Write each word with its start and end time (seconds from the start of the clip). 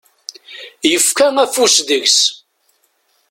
Yefka 0.91 1.27
afus 1.43 1.75
deg-s. 1.87 2.19